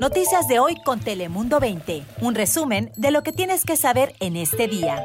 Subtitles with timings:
[0.00, 2.02] Noticias de hoy con Telemundo 20.
[2.20, 5.02] Un resumen de lo que tienes que saber en este día.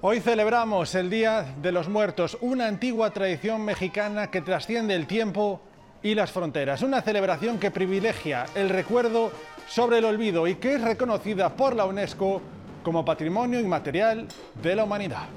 [0.00, 5.60] Hoy celebramos el Día de los Muertos, una antigua tradición mexicana que trasciende el tiempo
[6.02, 6.82] y las fronteras.
[6.82, 9.30] Una celebración que privilegia el recuerdo
[9.68, 12.42] sobre el olvido y que es reconocida por la UNESCO
[12.82, 14.26] como Patrimonio Inmaterial
[14.62, 15.28] de la Humanidad.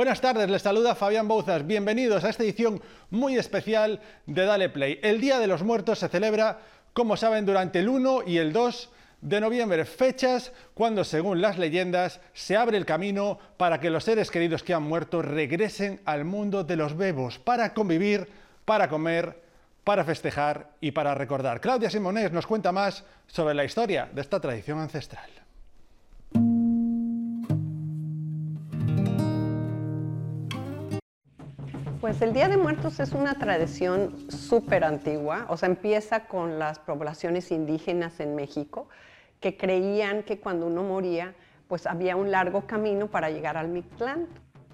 [0.00, 1.66] Buenas tardes, les saluda Fabián Bouzas.
[1.66, 4.98] Bienvenidos a esta edición muy especial de Dale Play.
[5.02, 6.60] El Día de los Muertos se celebra,
[6.94, 8.88] como saben, durante el 1 y el 2
[9.20, 14.30] de noviembre, fechas cuando, según las leyendas, se abre el camino para que los seres
[14.30, 18.26] queridos que han muerto regresen al mundo de los bebos para convivir,
[18.64, 19.38] para comer,
[19.84, 21.60] para festejar y para recordar.
[21.60, 25.28] Claudia Simonés nos cuenta más sobre la historia de esta tradición ancestral.
[32.00, 36.78] Pues el Día de Muertos es una tradición súper antigua, o sea, empieza con las
[36.78, 38.88] poblaciones indígenas en México
[39.38, 41.34] que creían que cuando uno moría,
[41.68, 44.28] pues había un largo camino para llegar al Mictlán.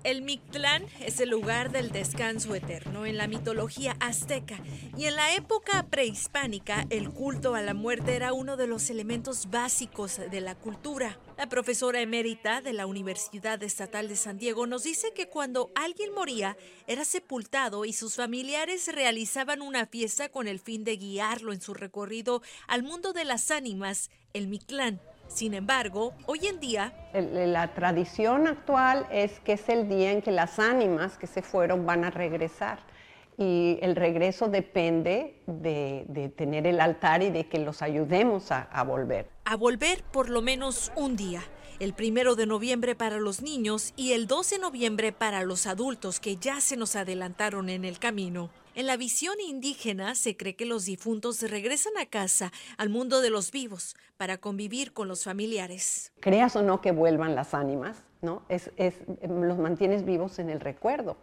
[0.07, 4.57] El Mictlán es el lugar del descanso eterno en la mitología azteca
[4.97, 9.51] y en la época prehispánica el culto a la muerte era uno de los elementos
[9.51, 11.19] básicos de la cultura.
[11.37, 16.15] La profesora emérita de la Universidad Estatal de San Diego nos dice que cuando alguien
[16.15, 21.61] moría era sepultado y sus familiares realizaban una fiesta con el fin de guiarlo en
[21.61, 25.01] su recorrido al mundo de las ánimas, el Mictlán.
[25.29, 26.93] Sin embargo, hoy en día...
[27.13, 31.87] La tradición actual es que es el día en que las ánimas que se fueron
[31.87, 32.79] van a regresar.
[33.39, 38.83] Y el regreso depende de, tener el altar y de que los ayudemos a, a
[38.83, 39.29] volver.
[39.45, 41.43] A volver por lo menos un día
[41.79, 46.21] el primero de noviembre para los niños y el 12 de noviembre para los adultos
[46.21, 48.51] que ya se nos adelantaron en el camino.
[48.77, 53.31] En la visión indígena se cree que los difuntos regresan a casa, al mundo de
[53.31, 56.13] los vivos, para convivir con los familiares.
[56.21, 58.43] Creas o no que vuelvan las ánimas, ¿no?
[58.51, 58.71] Es,
[59.27, 61.17] los mantienes vivos en el recuerdo.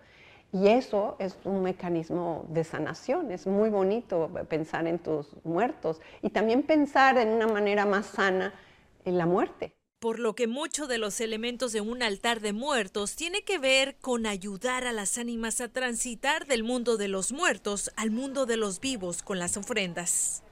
[0.51, 3.29] Y eso es un mecanismo de sanación.
[3.29, 8.51] Es muy bonito pensar en tus muertos y también pensar en una manera más sana
[9.05, 13.15] en la muerte por lo que muchos de los elementos de un altar de muertos
[13.15, 17.89] tiene que ver con ayudar a las ánimas a transitar del mundo de los muertos
[17.95, 20.43] al mundo de los vivos con las ofrendas.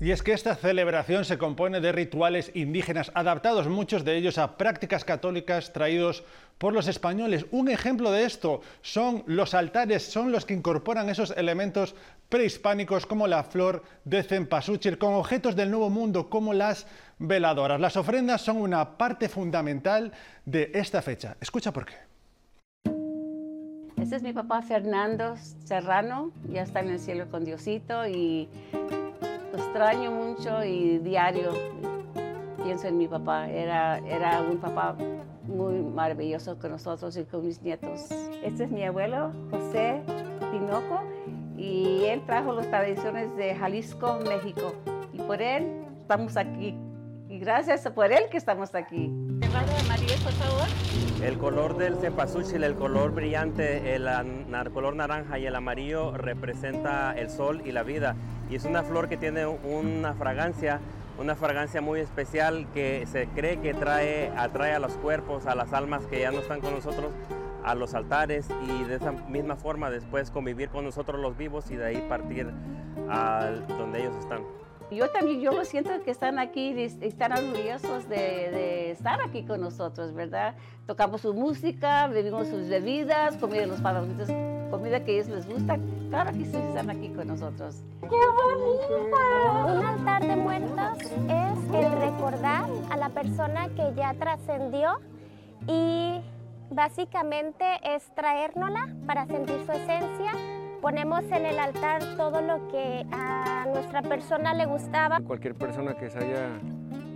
[0.00, 4.56] Y es que esta celebración se compone de rituales indígenas adaptados, muchos de ellos a
[4.56, 6.24] prácticas católicas traídos
[6.56, 7.44] por los españoles.
[7.50, 11.94] Un ejemplo de esto son los altares, son los que incorporan esos elementos
[12.30, 16.86] prehispánicos como la flor de cempasúchil, con objetos del Nuevo Mundo como las
[17.18, 17.78] veladoras.
[17.78, 20.12] Las ofrendas son una parte fundamental
[20.46, 21.36] de esta fecha.
[21.42, 21.94] Escucha por qué.
[24.00, 28.48] Este es mi papá Fernando Serrano, ya está en el cielo con Diosito y
[29.52, 31.52] lo extraño mucho y diario
[32.62, 33.48] pienso en mi papá.
[33.48, 34.96] Era, era un papá
[35.44, 38.10] muy maravilloso con nosotros y con mis nietos.
[38.42, 40.02] Este es mi abuelo, José
[40.52, 41.02] Tinoco,
[41.56, 44.72] y él trajo las tradiciones de Jalisco, México.
[45.12, 46.76] Y por él estamos aquí.
[47.28, 49.08] Y gracias por él que estamos aquí.
[49.88, 50.68] María, por favor?
[51.22, 57.12] El color del cempasúchil, el color brillante, el, el color naranja y el amarillo representa
[57.16, 58.14] el sol y la vida.
[58.50, 60.80] Y es una flor que tiene una fragancia
[61.20, 65.74] una fragancia muy especial que se cree que trae, atrae a los cuerpos, a las
[65.74, 67.12] almas que ya no están con nosotros,
[67.62, 71.76] a los altares y de esa misma forma después convivir con nosotros los vivos y
[71.76, 72.50] de ahí partir
[73.10, 74.44] a donde ellos están.
[74.90, 79.60] Yo también, yo lo siento que están aquí, están orgullosos de, de, estar aquí con
[79.60, 80.56] nosotros, ¿verdad?
[80.86, 84.28] Tocamos su música, bebimos sus bebidas, comida los favoritos,
[84.70, 85.78] comida que a ellos les gusta.
[86.08, 87.82] Claro que sí están aquí con nosotros.
[88.00, 89.76] ¡Qué bonito!
[89.76, 95.00] Un altar de muertos es el recordar a la persona que ya trascendió
[95.66, 96.20] y
[96.70, 100.32] básicamente es traérnosla para sentir su esencia
[100.80, 105.20] Ponemos en el altar todo lo que a nuestra persona le gustaba.
[105.20, 106.58] Cualquier persona que se haya,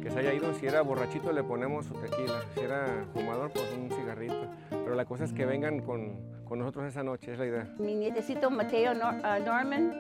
[0.03, 3.65] que se haya ido, si era borrachito le ponemos su tequila, si era fumador pues
[3.75, 4.49] un cigarrito.
[4.69, 7.75] Pero la cosa es que vengan con, con nosotros esa noche, es la idea.
[7.79, 9.93] Mi nietecito Mateo ah, Norman,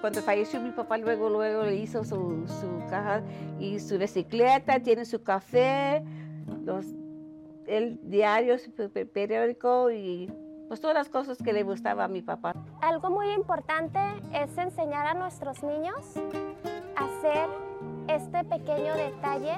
[0.00, 3.22] cuando falleció mi papá, luego, luego le hizo su, su caja
[3.58, 6.02] y su bicicleta, tiene su café,
[6.64, 6.86] los,
[7.66, 10.32] el diario, su periódico y
[10.68, 12.54] pues todas las cosas que le gustaba a mi papá.
[12.80, 13.98] Algo muy importante
[14.32, 16.16] es enseñar a nuestros niños
[16.96, 17.48] a hacer
[18.08, 19.52] este pequeño detalle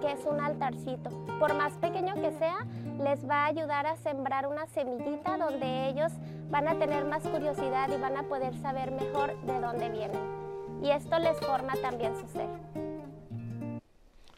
[0.00, 1.10] que es un altarcito.
[1.38, 2.66] Por más pequeño que sea,
[2.98, 6.12] les va a ayudar a sembrar una semillita donde ellos
[6.50, 10.20] van a tener más curiosidad y van a poder saber mejor de dónde vienen.
[10.82, 12.48] Y esto les forma también su ser.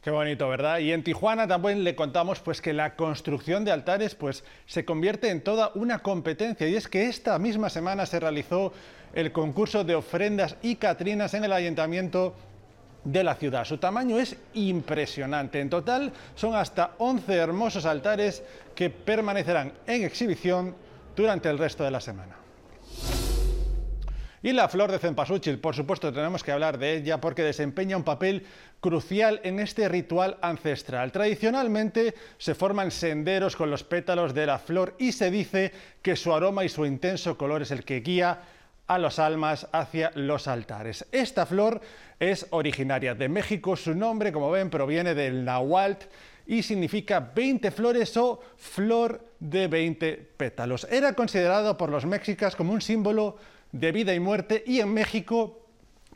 [0.02, 0.78] Qué bonito, ¿verdad?
[0.78, 5.28] Y en Tijuana también le contamos pues que la construcción de altares pues se convierte
[5.28, 8.72] en toda una competencia y es que esta misma semana se realizó
[9.12, 12.34] el concurso de ofrendas y catrinas en el ayuntamiento
[13.12, 13.64] de la ciudad.
[13.64, 15.60] Su tamaño es impresionante.
[15.60, 18.42] En total son hasta 11 hermosos altares
[18.74, 20.74] que permanecerán en exhibición
[21.16, 22.36] durante el resto de la semana.
[24.40, 28.04] Y la flor de cempasúchil, por supuesto, tenemos que hablar de ella porque desempeña un
[28.04, 28.46] papel
[28.80, 31.10] crucial en este ritual ancestral.
[31.10, 35.72] Tradicionalmente se forman senderos con los pétalos de la flor y se dice
[36.02, 38.40] que su aroma y su intenso color es el que guía
[38.88, 41.06] a las almas hacia los altares.
[41.12, 41.80] Esta flor
[42.18, 46.06] es originaria de México, su nombre, como ven, proviene del náhuatl
[46.46, 50.88] y significa 20 flores o flor de 20 pétalos.
[50.90, 53.36] Era considerado por los mexicas como un símbolo
[53.70, 55.66] de vida y muerte y en México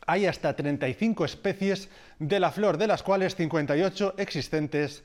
[0.07, 5.03] hay hasta 35 especies de la flor, de las cuales 58 existentes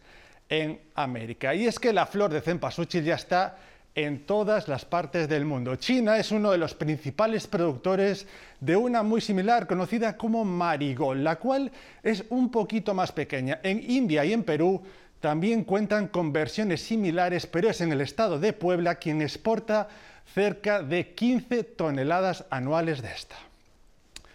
[0.49, 1.55] en América.
[1.55, 3.59] Y es que la flor de cempasúchil ya está
[3.94, 5.76] en todas las partes del mundo.
[5.76, 8.26] China es uno de los principales productores
[8.61, 13.61] de una muy similar conocida como marigold, la cual es un poquito más pequeña.
[13.62, 14.82] En India y en Perú
[15.20, 19.88] también cuentan con versiones similares, pero es en el estado de Puebla quien exporta
[20.32, 23.37] cerca de 15 toneladas anuales de esta.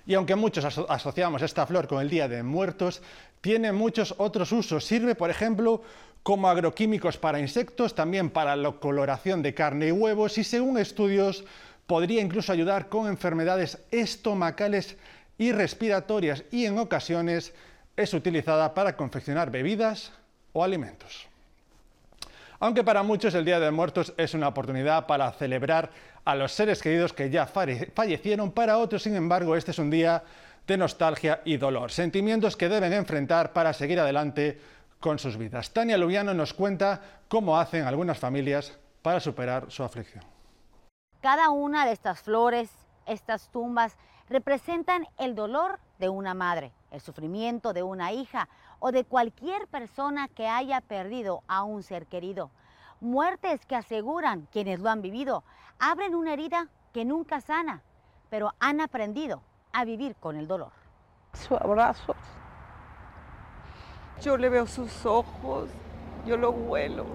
[0.06, 3.02] Y aunque muchos asociamos esta flor con el Día de Muertos,
[3.40, 4.86] tiene muchos otros usos.
[4.86, 5.82] Sirve, por ejemplo,
[6.24, 11.44] como agroquímicos para insectos, también para la coloración de carne y huevos y según estudios
[11.86, 14.98] podría incluso ayudar con enfermedades estomacales
[15.38, 17.54] y respiratorias y en ocasiones
[17.98, 20.14] es utilizada para confeccionar bebidas
[20.54, 21.28] o alimentos.
[22.60, 25.92] Aunque para muchos el Día de Muertos es una oportunidad para celebrar
[26.24, 30.24] a los seres queridos que ya fallecieron, para otros, sin embargo, este es un día
[30.66, 34.58] de nostalgia y dolor, sentimientos que deben enfrentar para seguir adelante
[35.04, 35.74] con sus vidas.
[35.74, 40.24] Tania Lubiano nos cuenta cómo hacen algunas familias para superar su aflicción.
[41.20, 42.72] Cada una de estas flores,
[43.06, 43.98] estas tumbas,
[44.30, 48.48] representan el dolor de una madre, el sufrimiento de una hija
[48.80, 52.50] o de cualquier persona que haya perdido a un ser querido.
[53.02, 55.44] Muertes que aseguran quienes lo han vivido
[55.80, 57.84] abren una herida que nunca sana,
[58.30, 59.42] pero han aprendido
[59.74, 60.72] a vivir con el dolor.
[61.34, 62.16] Su abrazo.
[64.24, 65.68] Yo le veo sus ojos,
[66.26, 67.06] yo lo huelo.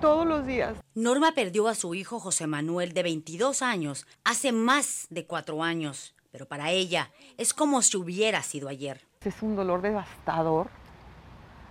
[0.00, 0.76] todos los días.
[0.94, 6.14] Norma perdió a su hijo José Manuel de 22 años hace más de cuatro años,
[6.30, 9.00] pero para ella es como si hubiera sido ayer.
[9.22, 10.68] Es un dolor devastador,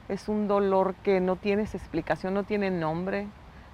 [0.10, 3.27] es un dolor que no tienes explicación, no tiene nombre,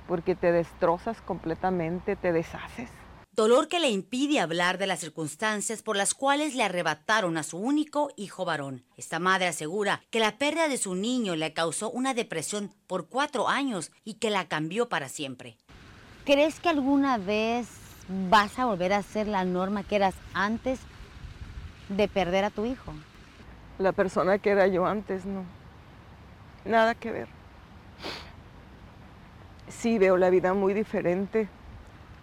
[0.07, 2.89] porque te destrozas completamente, te deshaces
[3.33, 7.57] dolor que le impide hablar de las circunstancias por las cuales le arrebataron a su
[7.57, 8.83] único hijo varón.
[8.97, 13.47] Esta madre asegura que la pérdida de su niño le causó una depresión por cuatro
[13.47, 15.57] años y que la cambió para siempre.
[16.25, 17.67] ¿Crees que alguna vez
[18.29, 20.79] vas a volver a ser la norma que eras antes
[21.87, 22.93] de perder a tu hijo?
[23.79, 25.45] La persona que era yo antes, no.
[26.65, 27.27] Nada que ver.
[29.69, 31.47] Sí, veo la vida muy diferente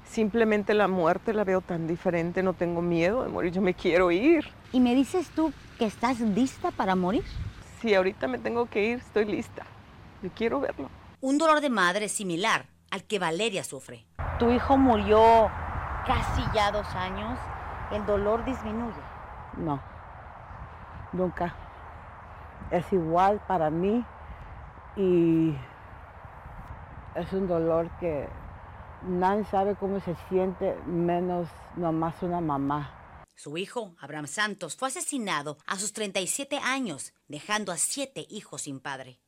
[0.08, 4.10] Simplemente la muerte la veo tan diferente, no tengo miedo de morir, yo me quiero
[4.10, 4.50] ir.
[4.72, 7.24] ¿Y me dices tú que estás lista para morir?
[7.80, 9.64] Sí, ahorita me tengo que ir, estoy lista.
[10.22, 10.88] Yo quiero verlo.
[11.20, 14.04] Un dolor de madre similar al que Valeria sufre.
[14.38, 15.50] Tu hijo murió
[16.06, 17.38] casi ya dos años.
[17.92, 19.00] ¿El dolor disminuye?
[19.58, 19.80] No,
[21.12, 21.54] nunca.
[22.70, 24.04] Es igual para mí
[24.96, 25.54] y
[27.14, 28.28] es un dolor que
[29.02, 33.24] Nadie sabe cómo se siente, menos nomás una mamá.
[33.36, 38.80] Su hijo, Abraham Santos, fue asesinado a sus 37 años, dejando a siete hijos sin
[38.80, 39.20] padre.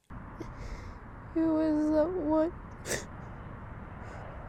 [1.37, 2.51] Was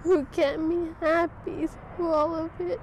[0.03, 2.79] who kept me happy through all of it.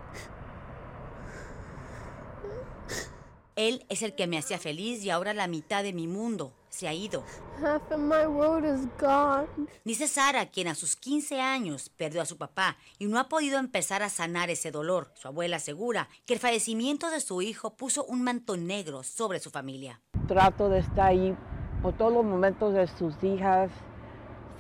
[3.57, 6.89] Él es el que me hacía feliz y ahora la mitad de mi mundo se
[6.89, 7.23] ha ido.
[7.63, 9.47] Half of my world is gone.
[9.85, 13.59] Dice Sara, quien a sus 15 años perdió a su papá y no ha podido
[13.59, 15.11] empezar a sanar ese dolor.
[15.15, 19.51] Su abuela asegura que el fallecimiento de su hijo puso un manto negro sobre su
[19.51, 20.01] familia.
[20.27, 21.37] Trato de estar ahí
[21.83, 23.71] por todos los momentos de sus hijas,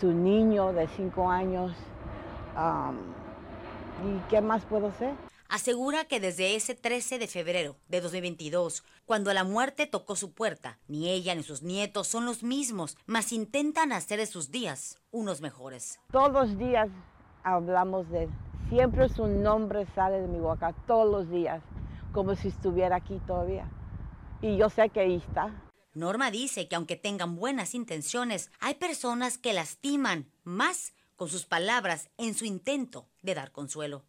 [0.01, 1.73] su niño de 5 años.
[4.07, 5.15] ¿Y qué más puedo hacer?
[5.49, 10.79] Asegura que desde ese 13 de febrero de 2022, cuando la muerte tocó su puerta,
[10.89, 15.41] ni ella ni sus nietos son los mismos, mas intentan hacer de sus días unos
[15.41, 15.99] mejores.
[16.13, 16.89] Todos los días
[17.43, 18.31] hablamos de él.
[18.69, 21.63] Siempre su nombre sale de mi boca, todos los días,
[22.13, 23.71] como si estuviera aquí todavía.
[24.43, 25.65] Y yo sé que ahí está.
[25.95, 32.11] Norma dice que aunque tengan buenas intenciones, hay personas que lastiman más con sus palabras
[32.19, 34.05] en su intento de dar consuelo.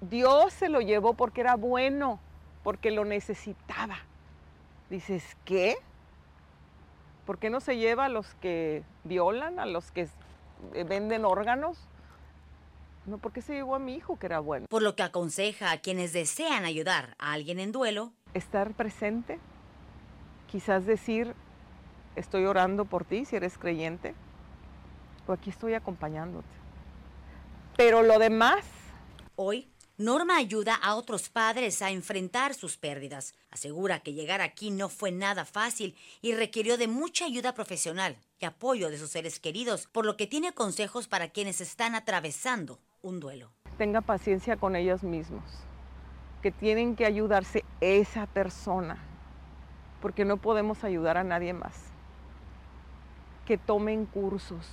[0.00, 2.20] Dios se lo llevó porque era bueno,
[2.62, 3.98] porque lo necesitaba.
[4.90, 5.76] Dices, ¿qué?
[7.26, 10.08] ¿Por qué no se lleva a los que violan, a los que
[10.74, 11.78] eh, venden órganos?
[13.06, 14.66] No, ¿por qué se llevó a mi hijo que era bueno?
[14.68, 18.12] Por lo que aconseja a quienes desean ayudar a alguien en duelo.
[18.34, 19.38] Estar presente,
[20.46, 21.34] quizás decir,
[22.16, 24.14] estoy orando por ti si eres creyente,
[25.26, 26.48] o aquí estoy acompañándote.
[27.76, 28.64] Pero lo demás...
[29.40, 29.68] Hoy
[30.00, 33.34] Norma ayuda a otros padres a enfrentar sus pérdidas.
[33.50, 38.44] Asegura que llegar aquí no fue nada fácil y requirió de mucha ayuda profesional y
[38.44, 43.18] apoyo de sus seres queridos, por lo que tiene consejos para quienes están atravesando un
[43.18, 43.50] duelo.
[43.76, 45.42] Tenga paciencia con ellos mismos,
[46.42, 49.02] que tienen que ayudarse esa persona,
[50.00, 51.74] porque no podemos ayudar a nadie más.
[53.46, 54.64] Que tomen cursos,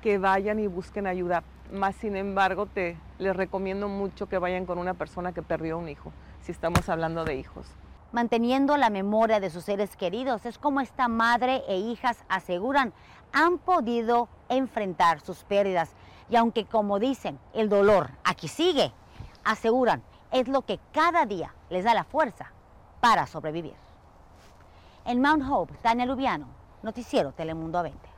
[0.00, 4.78] que vayan y busquen ayuda más sin embargo, te les recomiendo mucho que vayan con
[4.78, 7.66] una persona que perdió un hijo, si estamos hablando de hijos.
[8.12, 12.92] Manteniendo la memoria de sus seres queridos es como esta madre e hijas aseguran
[13.32, 15.90] han podido enfrentar sus pérdidas.
[16.30, 18.92] Y aunque como dicen, el dolor aquí sigue,
[19.42, 22.52] aseguran, es lo que cada día les da la fuerza
[23.00, 23.74] para sobrevivir.
[25.04, 26.46] En Mount Hope, Tania Lubiano,
[26.82, 28.13] Noticiero Telemundo 20.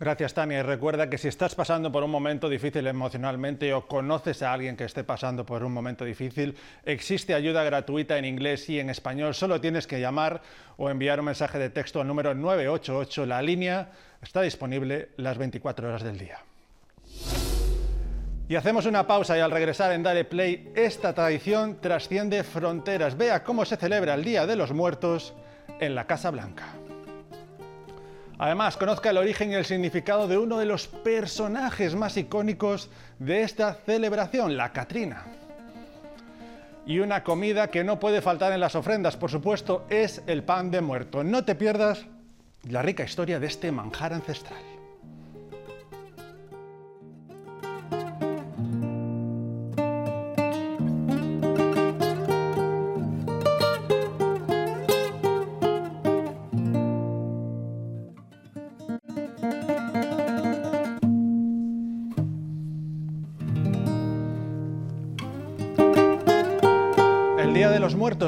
[0.00, 0.60] Gracias, Tania.
[0.60, 4.74] Y recuerda que si estás pasando por un momento difícil emocionalmente o conoces a alguien
[4.74, 9.34] que esté pasando por un momento difícil, existe ayuda gratuita en inglés y en español.
[9.34, 10.40] Solo tienes que llamar
[10.78, 13.26] o enviar un mensaje de texto al número 988.
[13.26, 13.90] La línea
[14.22, 16.38] está disponible las 24 horas del día.
[18.48, 23.18] Y hacemos una pausa y al regresar en Dale Play, esta tradición trasciende fronteras.
[23.18, 25.34] Vea cómo se celebra el Día de los Muertos
[25.78, 26.68] en la Casa Blanca.
[28.42, 33.42] Además, conozca el origen y el significado de uno de los personajes más icónicos de
[33.42, 35.26] esta celebración, la Catrina.
[36.86, 40.70] Y una comida que no puede faltar en las ofrendas, por supuesto, es el pan
[40.70, 41.22] de muerto.
[41.22, 42.06] No te pierdas
[42.66, 44.69] la rica historia de este manjar ancestral.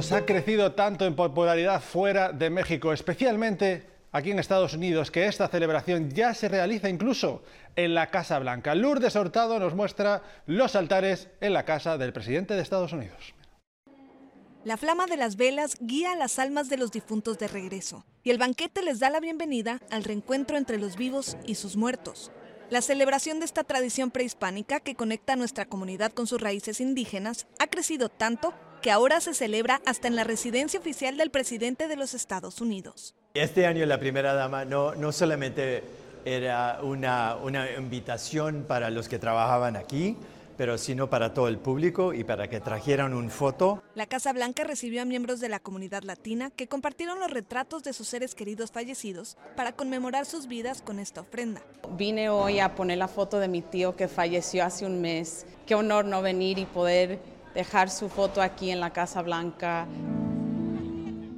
[0.03, 5.27] Muertos ha crecido tanto en popularidad fuera de México, especialmente aquí en Estados Unidos, que
[5.27, 7.45] esta celebración ya se realiza incluso
[7.77, 8.75] en la Casa Blanca.
[8.75, 13.33] Lourdes Hurtado nos muestra los altares en la casa del presidente de Estados Unidos.
[14.65, 18.31] La flama de las velas guía a las almas de los difuntos de regreso, y
[18.31, 22.33] el banquete les da la bienvenida al reencuentro entre los vivos y sus muertos.
[22.71, 27.47] La celebración de esta tradición prehispánica que conecta a nuestra comunidad con sus raíces indígenas
[27.61, 31.97] ha crecido tanto que ahora se celebra hasta en la residencia oficial del presidente de
[31.97, 33.15] los Estados Unidos.
[33.33, 35.85] Este año la primera dama no, no solamente
[36.25, 40.17] era una, una invitación para los que trabajaban aquí,
[40.57, 43.83] pero sino para todo el público y para que trajeran un foto.
[43.95, 47.93] La Casa Blanca recibió a miembros de la comunidad latina que compartieron los retratos de
[47.93, 51.63] sus seres queridos fallecidos para conmemorar sus vidas con esta ofrenda.
[51.97, 55.47] Vine hoy a poner la foto de mi tío que falleció hace un mes.
[55.67, 57.19] Qué honor no venir y poder
[57.55, 59.87] dejar su foto aquí en la Casa Blanca.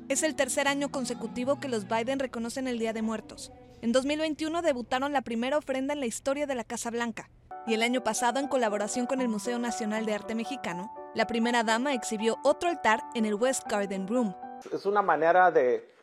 [0.09, 3.52] Es el tercer año consecutivo que los Biden reconocen el Día de Muertos.
[3.80, 7.30] En 2021 debutaron la primera ofrenda en la historia de la Casa Blanca.
[7.66, 11.64] Y el año pasado, en colaboración con el Museo Nacional de Arte Mexicano, la primera
[11.64, 14.35] dama exhibió otro altar en el West Garden Room.
[14.73, 15.93] Es una manera de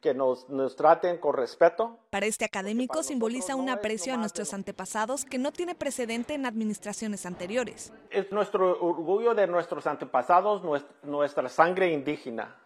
[0.00, 1.98] que nos, traten con respeto.
[2.10, 7.24] Para este académico simboliza un aprecio a nuestros antepasados que no tiene precedente en administraciones
[7.24, 7.92] anteriores.
[8.10, 10.62] Es nuestro orgullo de nuestros antepasados,
[11.02, 12.56] nuestra sangre indígena.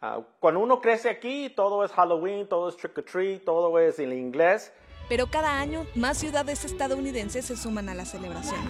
[0.00, 3.98] Ah, cuando uno crece aquí, todo es Halloween, todo es trick or treat, todo es
[3.98, 4.72] en inglés.
[5.10, 8.60] Pero cada año más ciudades estadounidenses se suman a la celebración.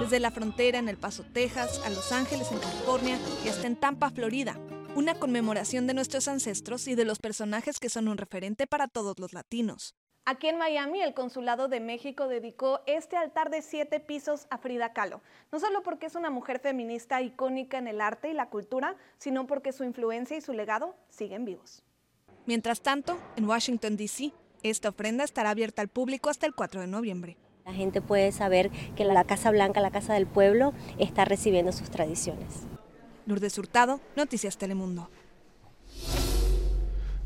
[0.00, 3.76] Desde la frontera en El Paso, Texas, a Los Ángeles en California y hasta en
[3.76, 4.56] Tampa, Florida
[4.96, 9.18] una conmemoración de nuestros ancestros y de los personajes que son un referente para todos
[9.18, 9.94] los latinos.
[10.24, 14.94] Aquí en Miami, el Consulado de México dedicó este altar de siete pisos a Frida
[14.94, 15.20] Kahlo,
[15.52, 19.46] no solo porque es una mujer feminista icónica en el arte y la cultura, sino
[19.46, 21.84] porque su influencia y su legado siguen vivos.
[22.46, 26.86] Mientras tanto, en Washington, D.C., esta ofrenda estará abierta al público hasta el 4 de
[26.86, 27.36] noviembre.
[27.66, 31.90] La gente puede saber que la Casa Blanca, la Casa del Pueblo, está recibiendo sus
[31.90, 32.66] tradiciones.
[33.26, 35.10] Lourdes Hurtado, Noticias Telemundo.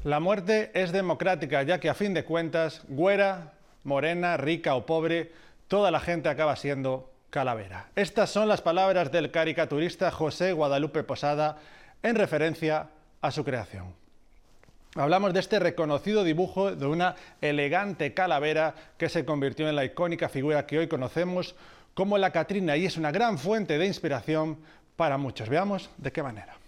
[0.02, 3.52] La muerte es democrática, ya que a fin de cuentas, güera,
[3.84, 5.32] morena, rica o pobre,
[5.68, 7.90] toda la gente acaba siendo calavera.
[7.96, 11.58] Estas son las palabras del caricaturista José Guadalupe Posada
[12.02, 12.88] en referencia
[13.20, 13.94] a su creación.
[14.96, 20.28] Hablamos de este reconocido dibujo de una elegante calavera que se convirtió en la icónica
[20.28, 21.54] figura que hoy conocemos
[21.94, 24.58] como la Catrina y es una gran fuente de inspiración
[25.00, 25.48] para muchos.
[25.48, 26.59] Veamos de qué manera.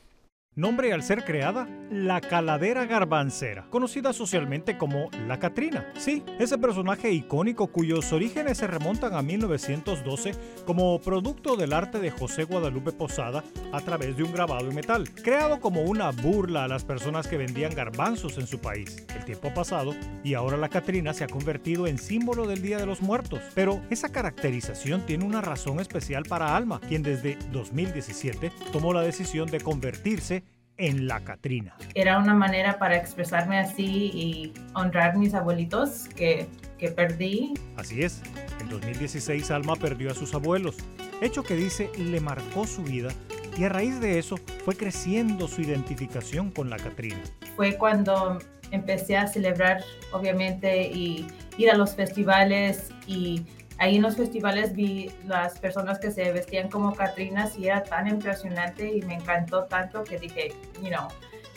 [0.54, 5.90] Nombre al ser creada, la calavera garbancera, conocida socialmente como la Catrina.
[5.96, 10.32] Sí, ese personaje icónico cuyos orígenes se remontan a 1912
[10.66, 13.42] como producto del arte de José Guadalupe Posada
[13.72, 17.38] a través de un grabado en metal, creado como una burla a las personas que
[17.38, 19.06] vendían garbanzos en su país.
[19.16, 22.76] El tiempo ha pasado y ahora la Catrina se ha convertido en símbolo del Día
[22.76, 23.40] de los Muertos.
[23.54, 29.50] Pero esa caracterización tiene una razón especial para Alma, quien desde 2017 tomó la decisión
[29.50, 30.41] de convertirse
[30.82, 31.76] en la Catrina.
[31.94, 37.54] Era una manera para expresarme así y honrar mis abuelitos que, que perdí.
[37.76, 38.20] Así es,
[38.60, 40.76] en 2016 Alma perdió a sus abuelos,
[41.20, 43.10] hecho que dice le marcó su vida
[43.56, 47.20] y a raíz de eso fue creciendo su identificación con la Catrina.
[47.54, 48.40] Fue cuando
[48.72, 53.44] empecé a celebrar, obviamente, y ir a los festivales y
[53.82, 58.06] ahí en los festivales vi las personas que se vestían como Catrinas y era tan
[58.06, 61.08] impresionante y me encantó tanto que dije, you know,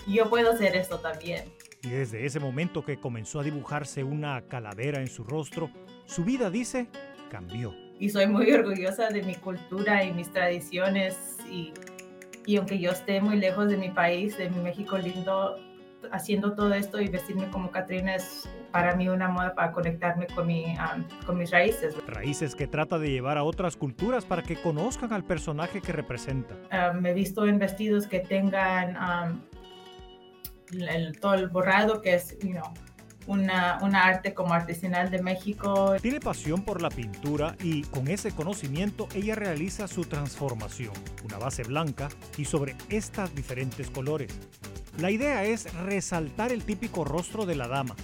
[0.08, 1.44] yo puedo hacer esto también.
[1.84, 5.70] Y desde ese momento que comenzó a dibujarse una calavera en su rostro,
[6.08, 6.88] su vida, dice,
[7.30, 7.76] cambió.
[8.00, 11.74] Y soy muy orgullosa de mi cultura y mis tradiciones y,
[12.48, 15.60] y aunque yo esté muy lejos de mi país, de mi México lindo,
[16.12, 20.48] haciendo todo esto y vestirme como Catrina es para mí una moda para conectarme con,
[20.48, 21.96] mi, um, con mis raíces.
[22.08, 26.56] Raíces que trata de llevar a otras culturas para que conozcan al personaje que representa.
[26.74, 29.42] Um, me he visto en vestidos que tengan um,
[30.78, 32.66] el, todo el borrado, que es, you know,
[33.28, 35.96] una, una, arte como artesanal de México.
[36.02, 40.92] Tiene pasión por la pintura y con ese conocimiento ella realiza su transformación,
[41.24, 44.38] una base blanca y sobre estas diferentes colores.
[44.98, 47.96] La idea es resaltar el típico rostro de la dama,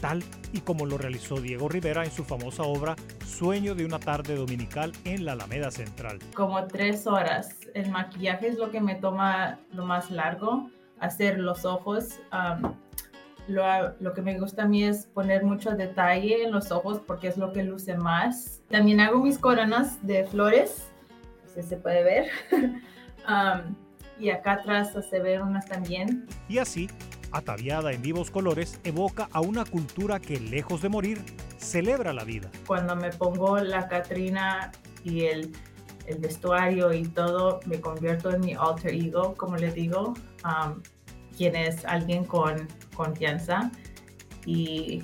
[0.00, 4.34] tal y como lo realizó Diego Rivera en su famosa obra Sueño de una tarde
[4.34, 6.18] dominical en la Alameda Central.
[6.34, 7.56] Como tres horas.
[7.74, 12.20] El maquillaje es lo que me toma lo más largo, hacer los ojos.
[12.32, 12.74] Um,
[13.46, 13.62] lo,
[14.00, 17.36] lo, que me gusta a mí es poner mucho detalle en los ojos porque es
[17.36, 18.62] lo que luce más.
[18.68, 20.90] También hago mis coronas de flores,
[21.44, 22.26] no sé si se puede ver.
[23.28, 23.74] um,
[24.18, 26.26] y acá atrás se ven unas también.
[26.48, 26.88] Y así,
[27.32, 31.22] ataviada en vivos colores, evoca a una cultura que, lejos de morir,
[31.58, 32.50] celebra la vida.
[32.66, 34.72] Cuando me pongo la Catrina
[35.04, 35.52] y el,
[36.06, 40.14] el vestuario y todo, me convierto en mi alter ego, como le digo,
[40.44, 40.80] um,
[41.36, 43.70] quien es alguien con confianza
[44.44, 45.02] y,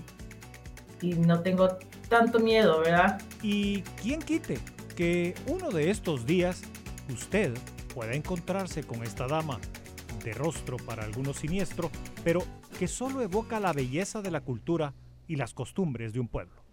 [1.00, 3.20] y no tengo tanto miedo, ¿verdad?
[3.42, 4.58] Y quién quite
[4.96, 6.62] que uno de estos días
[7.12, 7.52] usted
[7.94, 9.60] pueda encontrarse con esta dama,
[10.24, 11.90] de rostro para algunos siniestro,
[12.24, 12.42] pero
[12.78, 14.94] que solo evoca la belleza de la cultura
[15.28, 16.64] y las costumbres de un pueblo.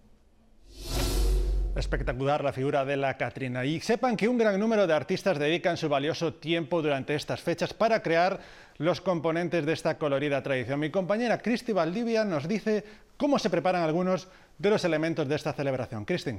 [1.76, 3.64] Espectacular la figura de la Catrina.
[3.64, 7.74] Y sepan que un gran número de artistas dedican su valioso tiempo durante estas fechas
[7.74, 8.40] para crear
[8.78, 10.80] los componentes de esta colorida tradición.
[10.80, 12.84] Mi compañera Cristi Valdivia nos dice
[13.16, 16.04] cómo se preparan algunos de los elementos de esta celebración.
[16.04, 16.32] Cristi.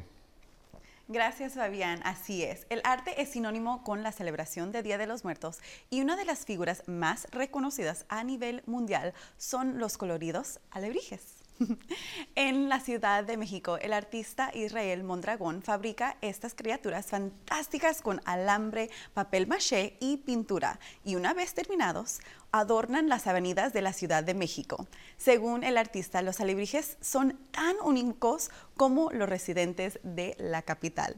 [1.08, 2.00] Gracias, Fabián.
[2.04, 2.66] Así es.
[2.70, 5.58] El arte es sinónimo con la celebración de Día de los Muertos
[5.90, 11.41] y una de las figuras más reconocidas a nivel mundial son los coloridos alebrijes.
[12.34, 18.90] en la Ciudad de México, el artista Israel Mondragón fabrica estas criaturas fantásticas con alambre,
[19.14, 20.78] papel maché y pintura.
[21.04, 24.86] Y una vez terminados, adornan las avenidas de la Ciudad de México.
[25.16, 31.16] Según el artista, los alebrijes son tan únicos como los residentes de la capital.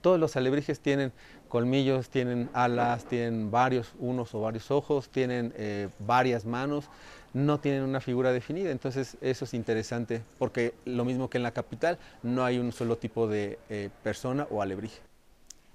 [0.00, 1.12] Todos los alebrijes tienen
[1.48, 6.88] colmillos, tienen alas, tienen varios, unos o varios ojos, tienen eh, varias manos
[7.36, 8.70] no tienen una figura definida.
[8.70, 12.96] Entonces eso es interesante porque lo mismo que en la capital, no hay un solo
[12.96, 15.00] tipo de eh, persona o alebrije.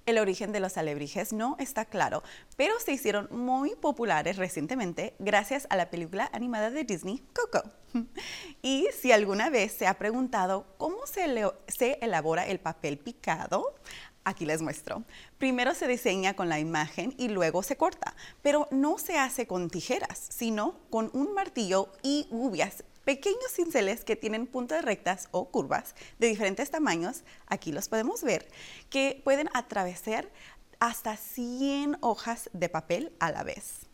[0.08, 2.24] El origen de los alebrijes no está claro,
[2.58, 7.69] pero se hicieron muy populares recientemente gracias a la película animada de Disney, Coco.
[8.63, 13.76] Y si alguna vez se ha preguntado cómo se, se elabora el papel picado,
[14.23, 15.03] Aquí les muestro.
[15.39, 19.69] Primero se diseña con la imagen y luego se corta, pero no se hace con
[19.69, 25.95] tijeras, sino con un martillo y gubias, pequeños cinceles que tienen puntas rectas o curvas
[26.19, 28.47] de diferentes tamaños, aquí los podemos ver,
[28.91, 30.29] que pueden atravesar
[30.79, 33.88] hasta 100 hojas de papel a la vez.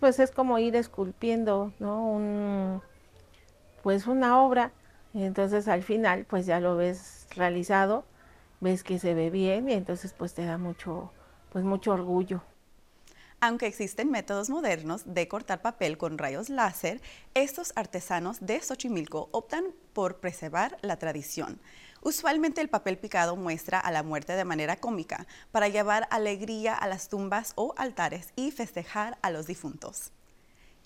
[0.00, 2.82] Pues es como ir esculpiendo, ¿no?
[3.82, 4.72] pues una obra,
[5.14, 8.04] entonces al final pues ya lo ves realizado
[8.60, 11.12] ves que se ve bien y entonces pues te da mucho,
[11.50, 12.42] pues mucho orgullo.
[13.40, 17.02] Aunque existen métodos modernos de cortar papel con rayos láser,
[17.34, 21.60] estos artesanos de Xochimilco optan por preservar la tradición.
[22.00, 26.88] Usualmente el papel picado muestra a la muerte de manera cómica para llevar alegría a
[26.88, 30.12] las tumbas o altares y festejar a los difuntos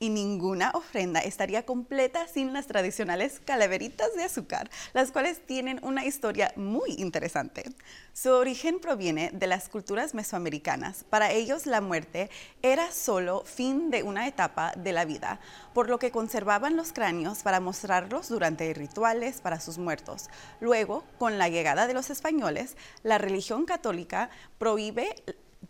[0.00, 6.06] y ninguna ofrenda estaría completa sin las tradicionales calaveritas de azúcar, las cuales tienen una
[6.06, 7.70] historia muy interesante.
[8.14, 11.04] Su origen proviene de las culturas mesoamericanas.
[11.04, 12.30] Para ellos la muerte
[12.62, 15.38] era solo fin de una etapa de la vida,
[15.74, 20.30] por lo que conservaban los cráneos para mostrarlos durante rituales para sus muertos.
[20.60, 25.14] Luego, con la llegada de los españoles, la religión católica prohíbe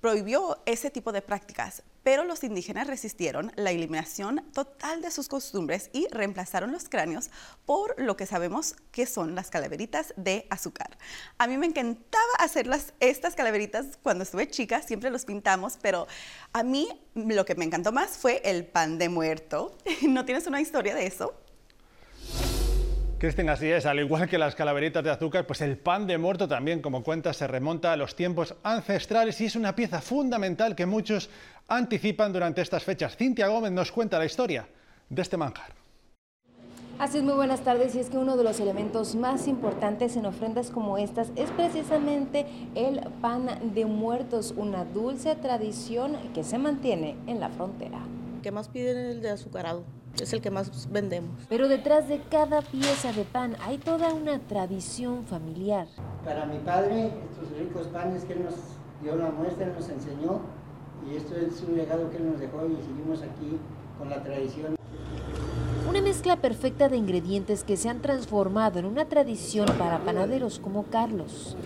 [0.01, 5.91] prohibió ese tipo de prácticas, pero los indígenas resistieron la eliminación total de sus costumbres
[5.93, 7.31] y reemplazaron los cráneos
[7.67, 10.97] por lo que sabemos que son las calaveritas de azúcar.
[11.39, 16.07] A mí me encantaba hacer estas calaveritas cuando estuve chica, siempre los pintamos, pero
[16.53, 19.77] a mí lo que me encantó más fue el pan de muerto.
[20.03, 21.35] ¿No tienes una historia de eso?
[23.21, 26.49] Cristina, así es, al igual que las calaveritas de azúcar, pues el pan de muerto
[26.49, 30.87] también, como cuenta, se remonta a los tiempos ancestrales y es una pieza fundamental que
[30.87, 31.29] muchos
[31.69, 33.19] anticipan durante estas fechas.
[33.19, 34.67] Cintia Gómez nos cuenta la historia
[35.11, 35.75] de este manjar.
[36.99, 37.95] Así es, muy buenas tardes.
[37.95, 42.47] Y es que uno de los elementos más importantes en ofrendas como estas es precisamente
[42.75, 47.99] el pan de muertos, una dulce tradición que se mantiene en la frontera.
[48.43, 50.00] ¿Qué más piden el de azucarado?
[50.19, 51.31] Es el que más vendemos.
[51.49, 55.87] Pero detrás de cada pieza de pan hay toda una tradición familiar.
[56.25, 58.55] Para mi padre, estos ricos panes que él nos
[59.03, 60.41] dio la muestra, nos enseñó,
[61.09, 63.59] y esto es un legado que él nos dejó y seguimos aquí
[63.99, 64.77] con la tradición.
[65.89, 70.85] Una mezcla perfecta de ingredientes que se han transformado en una tradición para panaderos como
[70.85, 71.57] Carlos.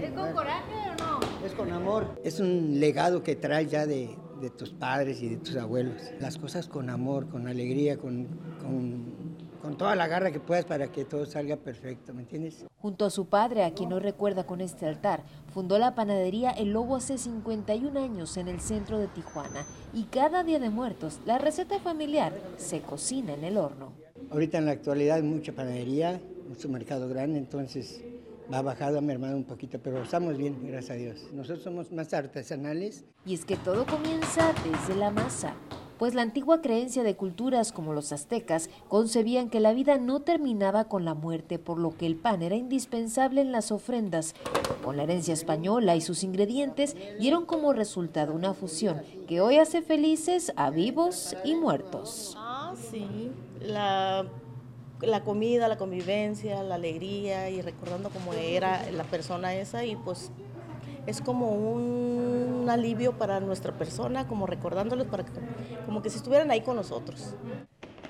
[0.00, 1.46] ¿Es con coraje o no?
[1.46, 2.06] Es con amor.
[2.24, 5.96] Es un legado que trae ya de, de tus padres y de tus abuelos.
[6.18, 8.26] Las cosas con amor, con alegría, con,
[8.60, 12.66] con, toda la garra que puedas para que todo salga perfecto, ¿me entiendes?
[12.78, 15.22] Junto a su padre, a quien no recuerda con este altar,
[15.54, 20.44] fundó la panadería El Lobo hace 51 años en el centro de Tijuana y cada
[20.44, 23.92] día de muertos la receta familiar se cocina en el horno.
[24.30, 28.02] Ahorita en la actualidad mucha panadería, mucho mercado grande, entonces
[28.52, 31.26] ha bajado, ha mermado un poquito, pero estamos bien, gracias a Dios.
[31.32, 33.04] Nosotros somos más artesanales.
[33.24, 35.54] Y es que todo comienza desde la masa,
[35.98, 40.84] pues la antigua creencia de culturas como los aztecas concebían que la vida no terminaba
[40.84, 44.34] con la muerte, por lo que el pan era indispensable en las ofrendas.
[44.82, 49.82] Con la herencia española y sus ingredientes dieron como resultado una fusión que hoy hace
[49.82, 52.34] felices a vivos y muertos.
[52.38, 54.26] Ah, sí, la
[55.02, 60.30] la comida, la convivencia, la alegría y recordando cómo era la persona esa y pues
[61.06, 65.32] es como un alivio para nuestra persona, como recordándoles para que,
[65.86, 67.34] como que si estuvieran ahí con nosotros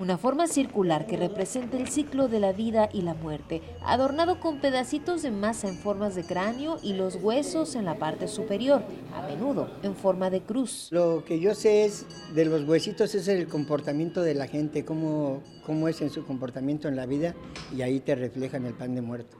[0.01, 4.59] una forma circular que representa el ciclo de la vida y la muerte, adornado con
[4.59, 8.83] pedacitos de masa en formas de cráneo y los huesos en la parte superior,
[9.15, 10.89] a menudo en forma de cruz.
[10.91, 15.43] Lo que yo sé es de los huesitos es el comportamiento de la gente, cómo,
[15.67, 17.35] cómo es en su comportamiento en la vida
[17.77, 19.37] y ahí te reflejan el pan de muerto.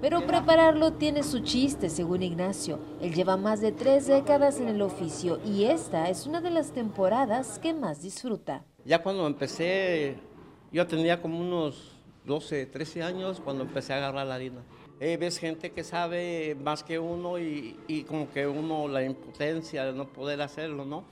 [0.00, 2.78] Pero prepararlo tiene su chiste, según Ignacio.
[3.00, 6.72] Él lleva más de tres décadas en el oficio y esta es una de las
[6.72, 8.64] temporadas que más disfruta.
[8.86, 10.16] Ya cuando empecé,
[10.70, 11.90] yo tenía como unos
[12.24, 14.62] 12, 13 años cuando empecé a agarrar la harina.
[15.00, 19.84] Eh, ves gente que sabe más que uno y, y, como que uno la impotencia
[19.84, 21.02] de no poder hacerlo, ¿no?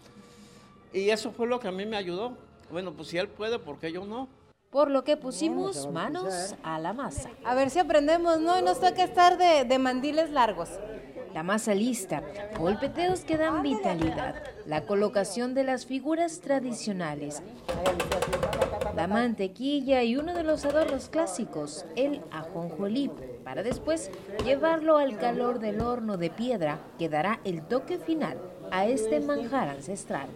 [0.92, 2.36] Y eso fue lo que a mí me ayudó.
[2.70, 4.28] Bueno, pues si él puede, ¿por qué yo no?
[4.70, 7.30] Por lo que pusimos manos a la masa.
[7.44, 8.56] A ver si aprendemos, ¿no?
[8.56, 10.68] Y nos toca estar de, de mandiles largos
[11.34, 12.22] la masa lista,
[12.60, 17.42] golpeteos que dan vitalidad, la colocación de las figuras tradicionales.
[18.94, 23.10] da mantequilla y uno de los adornos clásicos, el ajonjolí,
[23.42, 24.12] para después
[24.44, 28.38] llevarlo al calor del horno de piedra que dará el toque final
[28.70, 30.28] a este manjar ancestral.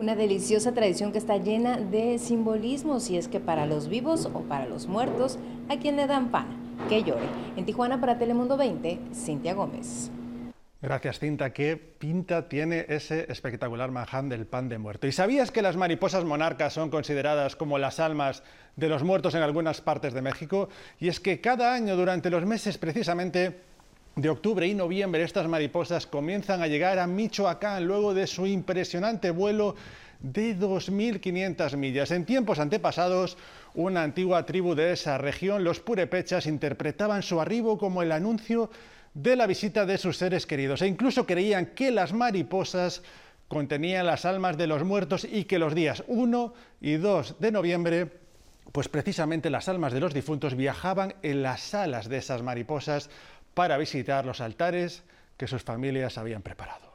[0.00, 4.40] Una deliciosa tradición que está llena de simbolismos y es que para los vivos o
[4.40, 7.26] para los muertos, a quien le dan pan, que llore.
[7.56, 10.10] En Tijuana para Telemundo 20, Cintia Gómez.
[10.82, 11.52] Gracias, Cinta.
[11.52, 15.06] ¿Qué pinta tiene ese espectacular manján del pan de muerto?
[15.06, 18.42] ¿Y sabías que las mariposas monarcas son consideradas como las almas
[18.76, 20.70] de los muertos en algunas partes de México?
[20.98, 23.60] Y es que cada año, durante los meses precisamente
[24.16, 29.30] de octubre y noviembre estas mariposas comienzan a llegar a Michoacán luego de su impresionante
[29.30, 29.76] vuelo
[30.20, 32.10] de 2.500 millas.
[32.10, 33.36] En tiempos antepasados,
[33.74, 38.70] una antigua tribu de esa región, los purepechas, interpretaban su arribo como el anuncio
[39.14, 43.02] de la visita de sus seres queridos e incluso creían que las mariposas
[43.48, 48.20] contenían las almas de los muertos y que los días 1 y 2 de noviembre
[48.72, 53.10] pues precisamente las almas de los difuntos viajaban en las alas de esas mariposas
[53.54, 55.02] para visitar los altares
[55.36, 56.89] que sus familias habían preparado.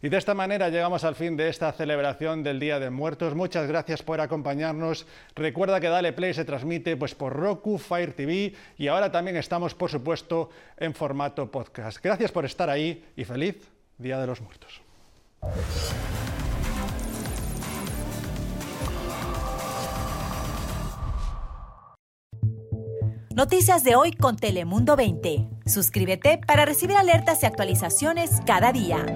[0.00, 3.34] Y de esta manera llegamos al fin de esta celebración del Día de Muertos.
[3.34, 5.06] Muchas gracias por acompañarnos.
[5.34, 9.74] Recuerda que Dale Play se transmite pues, por Roku, Fire TV y ahora también estamos,
[9.74, 12.02] por supuesto, en formato podcast.
[12.02, 13.56] Gracias por estar ahí y feliz
[13.98, 14.80] Día de los Muertos.
[23.34, 25.48] Noticias de hoy con Telemundo 20.
[25.66, 29.06] Suscríbete para recibir alertas y actualizaciones cada día.